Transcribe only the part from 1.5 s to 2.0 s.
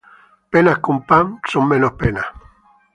menos.